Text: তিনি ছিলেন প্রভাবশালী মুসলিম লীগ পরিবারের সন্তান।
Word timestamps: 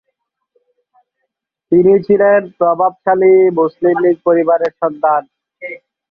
তিনি 1.71 1.93
ছিলেন 2.07 2.39
প্রভাবশালী 2.59 3.33
মুসলিম 3.59 3.95
লীগ 4.03 4.17
পরিবারের 4.27 4.73
সন্তান। 4.81 5.21